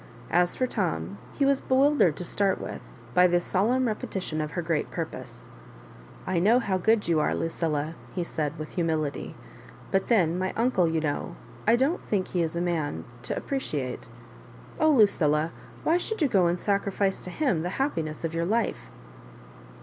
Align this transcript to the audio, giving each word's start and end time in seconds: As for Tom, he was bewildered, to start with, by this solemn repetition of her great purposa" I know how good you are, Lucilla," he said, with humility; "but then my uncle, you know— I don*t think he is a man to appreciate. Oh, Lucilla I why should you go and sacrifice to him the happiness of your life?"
As 0.31 0.55
for 0.55 0.65
Tom, 0.65 1.19
he 1.31 1.45
was 1.45 1.61
bewildered, 1.61 2.15
to 2.15 2.25
start 2.25 2.59
with, 2.59 2.81
by 3.13 3.27
this 3.27 3.45
solemn 3.45 3.85
repetition 3.85 4.41
of 4.41 4.53
her 4.53 4.63
great 4.63 4.89
purposa" 4.89 5.43
I 6.25 6.39
know 6.39 6.57
how 6.57 6.79
good 6.79 7.07
you 7.07 7.19
are, 7.19 7.35
Lucilla," 7.35 7.93
he 8.15 8.23
said, 8.23 8.57
with 8.57 8.73
humility; 8.73 9.35
"but 9.91 10.07
then 10.07 10.39
my 10.39 10.53
uncle, 10.57 10.87
you 10.87 11.01
know— 11.01 11.35
I 11.67 11.75
don*t 11.75 12.01
think 12.07 12.29
he 12.29 12.41
is 12.41 12.55
a 12.55 12.61
man 12.61 13.03
to 13.21 13.37
appreciate. 13.37 14.07
Oh, 14.79 14.89
Lucilla 14.89 15.51
I 15.53 15.89
why 15.89 15.97
should 15.99 16.19
you 16.23 16.27
go 16.27 16.47
and 16.47 16.59
sacrifice 16.59 17.21
to 17.23 17.29
him 17.29 17.61
the 17.61 17.69
happiness 17.77 18.23
of 18.23 18.33
your 18.33 18.45
life?" 18.45 18.89